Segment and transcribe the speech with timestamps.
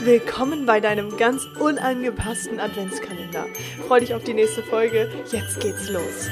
[0.00, 3.46] Willkommen bei deinem ganz unangepassten Adventskalender.
[3.86, 5.10] Freu dich auf die nächste Folge.
[5.32, 6.28] Jetzt geht's los.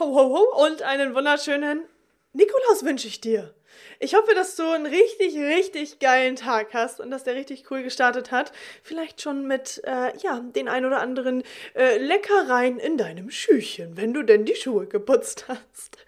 [0.00, 1.84] Ho, ho, ho und einen wunderschönen
[2.32, 3.54] Nikolaus wünsche ich dir.
[3.98, 7.82] Ich hoffe, dass du einen richtig, richtig geilen Tag hast und dass der richtig cool
[7.82, 8.52] gestartet hat.
[8.82, 11.42] Vielleicht schon mit, äh, ja, den ein oder anderen
[11.74, 15.98] äh, Leckereien in deinem Schüchen, wenn du denn die Schuhe geputzt hast.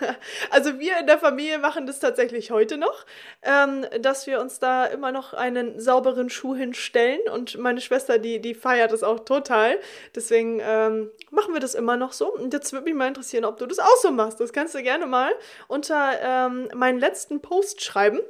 [0.50, 3.06] also wir in der Familie machen das tatsächlich heute noch,
[3.42, 8.40] ähm, dass wir uns da immer noch einen sauberen Schuh hinstellen und meine Schwester, die,
[8.40, 9.78] die feiert es auch total.
[10.14, 12.32] Deswegen ähm, machen wir das immer noch so.
[12.32, 14.40] Und jetzt würde mich mal interessieren, ob du das auch so machst.
[14.40, 15.32] Das kannst du gerne mal
[15.68, 18.20] unter ähm, meinen letzten Post schreiben,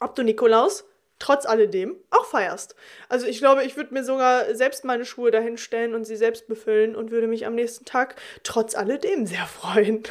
[0.00, 0.84] ob du Nikolaus
[1.18, 2.76] trotz alledem auch feierst.
[3.08, 6.46] Also ich glaube, ich würde mir sogar selbst meine Schuhe dahin stellen und sie selbst
[6.46, 10.02] befüllen und würde mich am nächsten Tag trotz alledem sehr freuen.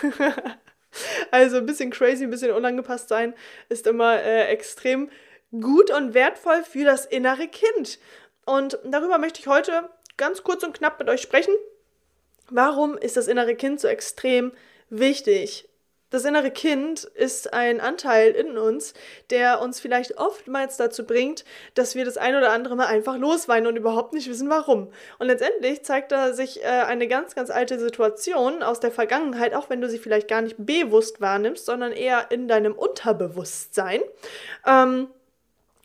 [1.31, 3.33] also ein bisschen crazy, ein bisschen unangepasst sein
[3.69, 5.09] ist immer äh, extrem
[5.51, 7.99] gut und wertvoll für das innere Kind.
[8.45, 11.53] Und darüber möchte ich heute ganz kurz und knapp mit euch sprechen.
[12.49, 14.51] Warum ist das innere Kind so extrem
[14.89, 15.66] wichtig?
[16.09, 18.93] Das innere Kind ist ein Anteil in uns,
[19.29, 23.67] der uns vielleicht oftmals dazu bringt, dass wir das ein oder andere Mal einfach losweinen
[23.67, 24.89] und überhaupt nicht wissen, warum.
[25.19, 29.69] Und letztendlich zeigt da sich äh, eine ganz, ganz alte Situation aus der Vergangenheit, auch
[29.69, 34.01] wenn du sie vielleicht gar nicht bewusst wahrnimmst, sondern eher in deinem Unterbewusstsein.
[34.65, 35.09] Ähm,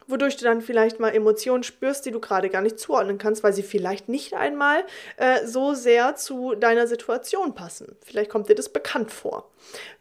[0.06, 3.53] wodurch du dann vielleicht mal Emotionen spürst, die du gerade gar nicht zuordnen kannst, weil
[3.53, 4.84] sie vielleicht nicht einmal
[5.17, 7.97] äh, so sehr zu deiner Situation passen.
[8.05, 9.50] Vielleicht kommt dir das bekannt vor.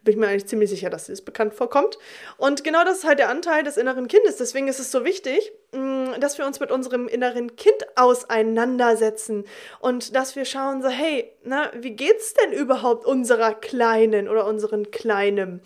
[0.02, 1.98] Bin ich mir eigentlich ziemlich sicher, dass dir das bekannt vorkommt.
[2.36, 4.36] Und genau das ist halt der Anteil des inneren Kindes.
[4.36, 5.80] Deswegen ist es so wichtig, mh,
[6.16, 9.44] mm, dass wir uns mit unserem inneren Kind auseinandersetzen
[9.80, 14.90] und dass wir schauen, so, hey, na, wie geht's denn überhaupt unserer Kleinen oder unseren
[14.90, 15.62] Kleinen?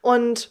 [0.00, 0.50] Und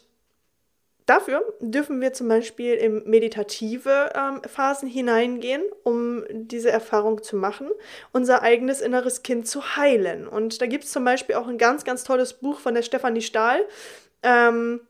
[1.08, 7.70] Dafür dürfen wir zum Beispiel in meditative ähm, Phasen hineingehen, um diese Erfahrung zu machen,
[8.12, 10.28] unser eigenes inneres Kind zu heilen.
[10.28, 13.22] Und da gibt es zum Beispiel auch ein ganz, ganz tolles Buch von der Stefanie
[13.22, 13.66] Stahl.
[14.22, 14.82] Ähm,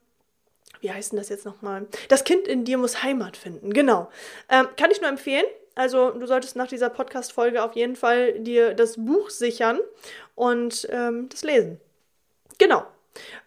[0.81, 1.87] wie heißt denn das jetzt nochmal?
[2.09, 3.73] Das Kind in dir muss Heimat finden.
[3.73, 4.11] Genau.
[4.49, 5.47] Ähm, kann ich nur empfehlen.
[5.77, 9.79] Also du solltest nach dieser Podcast-Folge auf jeden Fall dir das Buch sichern
[10.35, 11.81] und ähm, das lesen.
[12.59, 12.85] Genau.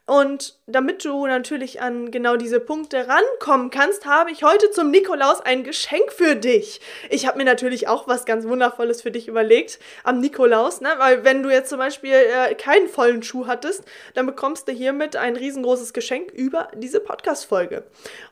[0.05, 5.39] Und damit du natürlich an genau diese Punkte rankommen kannst, habe ich heute zum Nikolaus
[5.39, 6.81] ein Geschenk für dich.
[7.09, 10.89] Ich habe mir natürlich auch was ganz Wundervolles für dich überlegt am Nikolaus, ne?
[10.97, 15.15] weil wenn du jetzt zum Beispiel äh, keinen vollen Schuh hattest, dann bekommst du hiermit
[15.15, 17.85] ein riesengroßes Geschenk über diese Podcast-Folge.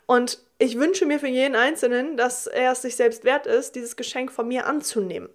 [0.05, 3.95] Und ich wünsche mir für jeden Einzelnen, dass er es sich selbst wert ist, dieses
[3.95, 5.29] Geschenk von mir anzunehmen.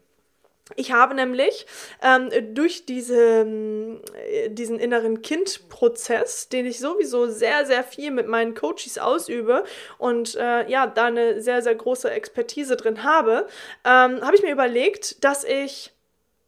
[0.77, 1.67] Ich habe nämlich
[2.03, 8.55] ähm, durch diese, äh, diesen inneren Kindprozess, den ich sowieso sehr, sehr viel mit meinen
[8.55, 9.65] Coaches ausübe
[9.99, 13.47] und äh, ja, da eine sehr, sehr große Expertise drin habe,
[13.85, 15.94] ähm, habe ich mir überlegt, dass ich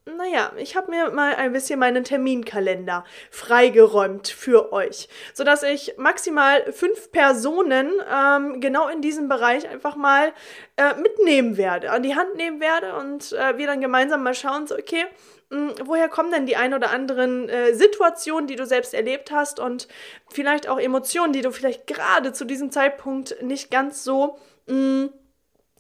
[0.07, 6.73] naja, ich habe mir mal ein bisschen meinen Terminkalender freigeräumt für euch, sodass ich maximal
[6.73, 10.33] fünf Personen ähm, genau in diesem Bereich einfach mal
[10.77, 14.69] äh, mitnehmen werde, an die Hand nehmen werde und äh, wir dann gemeinsam mal schauen,
[14.69, 15.07] so, okay,
[15.51, 19.33] mh, hm, woher kommen denn die ein oder anderen äh, Situationen, die du selbst erlebt
[19.33, 19.89] hast und
[20.29, 25.13] vielleicht auch Emotionen, die du vielleicht gerade zu diesem Zeitpunkt nicht ganz so mh, hm,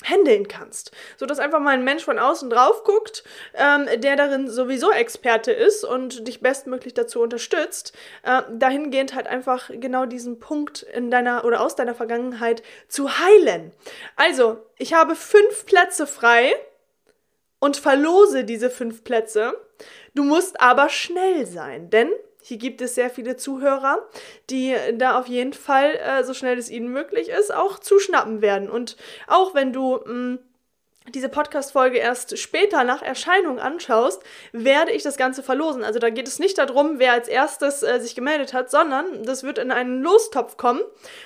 [0.05, 0.93] handeln kannst.
[1.17, 3.25] So dass einfach mal ein Mensch von außen drauf guckt,
[3.55, 7.93] ähm, der darin sowieso Experte ist und dich bestmöglich dazu unterstützt,
[8.23, 13.73] äh, dahingehend halt einfach genau diesen Punkt in deiner oder aus deiner Vergangenheit zu heilen.
[14.17, 16.55] Also, ich habe fünf Plätze frei
[17.59, 19.59] und verlose diese fünf Plätze.
[20.15, 22.11] Du musst aber schnell sein, denn
[22.47, 24.07] hier gibt es sehr viele Zuhörer,
[24.51, 28.71] die da auf jeden Fall, äh, so schnell es ihnen möglich ist, auch zuschnappen werden.
[28.71, 28.97] Und
[29.27, 30.39] auch wenn du mh, mm,
[31.12, 34.22] diese Podcast-Folge erst später nach Erscheinung anschaust,
[34.53, 35.83] werde ich das Ganze verlosen.
[35.83, 39.42] Also da geht es nicht darum, wer als erstes äh, sich gemeldet hat, sondern das
[39.42, 40.83] wird in einen Lostopf kommen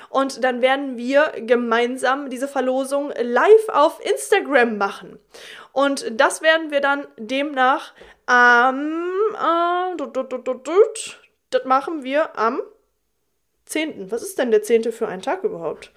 [0.08, 5.19] und dann werden wir gemeinsam diese Verlosung live auf Instagram machen.
[5.73, 7.93] Und das werden wir dann demnach
[8.30, 9.96] am, äh,
[11.50, 12.62] das machen wir am
[13.64, 14.10] 10.
[14.12, 14.92] Was ist denn der 10.
[14.92, 15.90] für einen Tag überhaupt?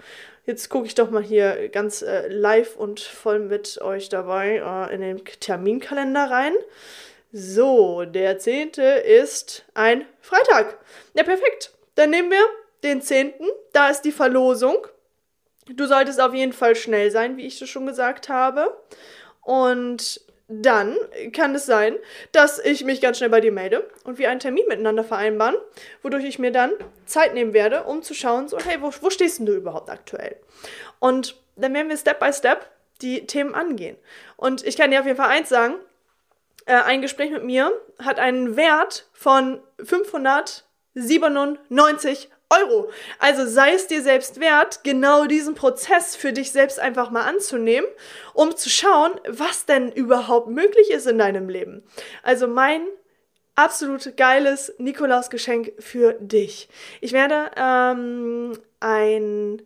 [0.45, 4.93] Jetzt gucke ich doch mal hier ganz äh, live und voll mit euch dabei äh,
[4.93, 6.53] in den Terminkalender rein.
[7.31, 8.71] So, der 10.
[9.05, 10.79] ist ein Freitag.
[11.13, 11.71] Ja, perfekt.
[11.95, 12.43] Dann nehmen wir
[12.83, 13.33] den 10.
[13.73, 14.87] Da ist die Verlosung.
[15.67, 18.75] Du solltest auf jeden Fall schnell sein, wie ich es schon gesagt habe.
[19.41, 20.19] Und
[20.61, 20.97] dann
[21.31, 21.95] kann es sein,
[22.31, 25.55] dass ich mich ganz schnell bei dir melde und wir einen Termin miteinander vereinbaren,
[26.01, 26.71] wodurch ich mir dann
[27.05, 30.35] Zeit nehmen werde, um zu schauen, so, hey, wo, wo stehst denn du überhaupt aktuell?
[30.99, 32.69] Und dann werden wir Step by Step
[33.01, 33.97] die Themen angehen.
[34.37, 35.75] Und ich kann dir auf jeden Fall eins sagen,
[36.65, 42.89] äh, ein Gespräch mit mir hat einen Wert von 597 Euro.
[43.19, 47.89] Also sei es dir selbst wert, genau diesen Prozess für dich selbst einfach mal anzunehmen,
[48.33, 51.83] um zu schauen, was denn überhaupt möglich ist in deinem Leben.
[52.21, 52.85] Also mein
[53.55, 56.69] absolut geiles Nikolausgeschenk für dich.
[57.01, 59.61] Ich werde ähm, ein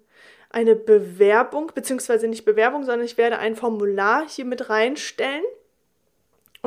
[0.50, 5.44] eine Bewerbung, beziehungsweise nicht Bewerbung, sondern ich werde ein Formular hier mit reinstellen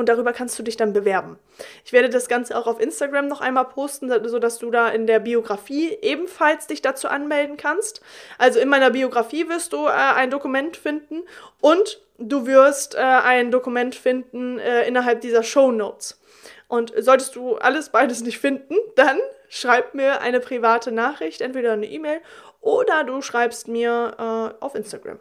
[0.01, 1.37] und darüber kannst du dich dann bewerben.
[1.85, 5.19] Ich werde das Ganze auch auf Instagram noch einmal posten, sodass du da in der
[5.19, 8.01] Biografie ebenfalls dich dazu anmelden kannst.
[8.39, 11.21] Also in meiner Biografie wirst du äh, ein Dokument finden
[11.59, 16.19] und du wirst äh, ein Dokument finden äh, innerhalb dieser Show Notes.
[16.67, 19.19] Und solltest du alles beides nicht finden, dann
[19.49, 22.21] schreib mir eine private Nachricht, entweder eine E-Mail
[22.59, 25.19] oder du schreibst mir äh, auf Instagram.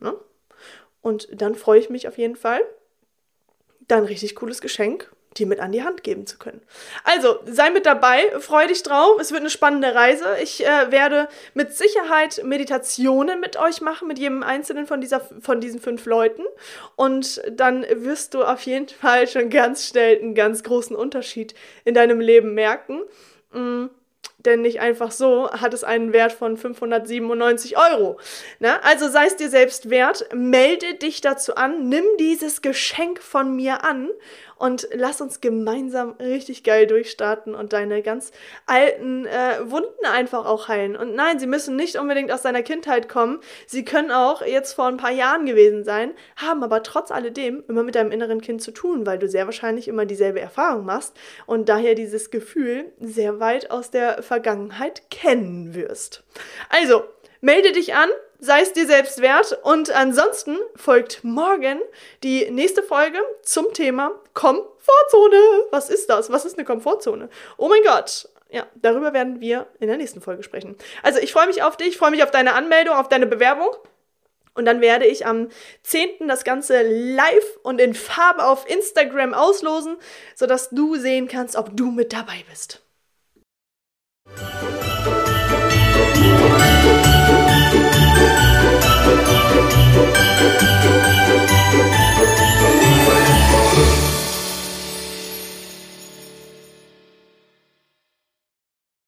[0.00, 0.14] Ne?
[1.00, 2.60] Und dann freue ich mich auf jeden Fall
[3.88, 6.60] dann richtig cooles Geschenk dir mit an die Hand geben zu können.
[7.04, 10.24] Also, sei mit dabei, freu dich drauf, es wird eine spannende Reise.
[10.42, 15.60] Ich äh, werde mit Sicherheit Meditationen mit euch machen, mit jedem einzelnen von, dieser, von
[15.60, 16.42] diesen fünf Leuten.
[16.96, 21.54] Und dann wirst du auf jeden Fall schon ganz schnell einen ganz großen Unterschied
[21.84, 23.02] in deinem Leben merken.
[23.52, 23.90] Mhm
[24.38, 28.18] denn nicht einfach so hat es einen Wert von 597 Euro.
[28.60, 33.56] Na, also sei es dir selbst wert, melde dich dazu an, nimm dieses Geschenk von
[33.56, 34.10] mir an
[34.58, 38.32] und lass uns gemeinsam richtig geil durchstarten und deine ganz
[38.66, 40.96] alten äh, Wunden einfach auch heilen.
[40.96, 43.40] Und nein, sie müssen nicht unbedingt aus deiner Kindheit kommen.
[43.66, 47.82] Sie können auch jetzt vor ein paar Jahren gewesen sein, haben aber trotz alledem immer
[47.82, 51.16] mit deinem inneren Kind zu tun, weil du sehr wahrscheinlich immer dieselbe Erfahrung machst
[51.46, 56.24] und daher dieses Gefühl sehr weit aus der Vergangenheit kennen wirst.
[56.68, 57.04] Also,
[57.40, 58.08] melde dich an,
[58.38, 59.58] sei es dir selbst wert.
[59.62, 61.80] Und ansonsten folgt morgen
[62.22, 65.40] die nächste Folge zum Thema Komfortzone.
[65.70, 66.30] Was ist das?
[66.30, 67.28] Was ist eine Komfortzone?
[67.56, 68.28] Oh mein Gott.
[68.50, 70.76] Ja, darüber werden wir in der nächsten Folge sprechen.
[71.02, 73.68] Also ich freue mich auf dich, freue mich auf deine Anmeldung, auf deine Bewerbung.
[74.54, 75.50] Und dann werde ich am
[75.84, 76.26] 10.
[76.26, 79.98] das Ganze live und in Farbe auf Instagram auslosen,
[80.34, 82.82] sodass du sehen kannst, ob du mit dabei bist.